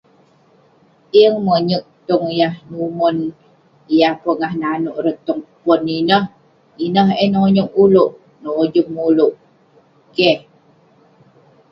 Yeng 1.17 1.37
monyerk 1.45 2.53
numon 2.69 3.15
yah 3.99 4.13
pongah 4.23 4.53
nanouk 4.61 4.97
ireh 4.99 5.17
tong 5.25 5.41
pon 5.63 5.81
ineh. 5.99 6.23
Ineh 6.85 7.07
eh 7.23 7.29
nonyerk 7.33 7.69
ulouk, 7.83 8.11
nojem 8.41 8.89
ulouk. 9.09 9.33
Keh. 10.15 10.39